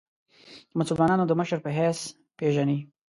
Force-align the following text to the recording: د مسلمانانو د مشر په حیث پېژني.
د 0.69 0.71
مسلمانانو 0.79 1.23
د 1.27 1.31
مشر 1.39 1.57
په 1.65 1.69
حیث 1.77 1.99
پېژني. 2.37 2.79